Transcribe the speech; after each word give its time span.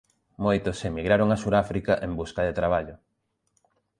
Moitos 0.45 0.77
emigraron 0.89 1.29
a 1.31 1.41
Suráfrica 1.43 1.93
en 2.05 2.11
busca 2.19 2.41
de 2.47 2.57
traballo. 2.59 2.95